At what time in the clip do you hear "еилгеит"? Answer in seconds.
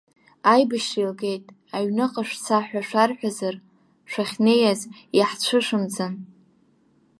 1.01-1.45